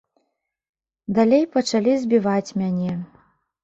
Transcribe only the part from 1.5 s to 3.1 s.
пачалі збіваць мяне.